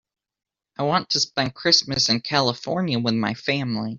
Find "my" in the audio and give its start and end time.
3.13-3.35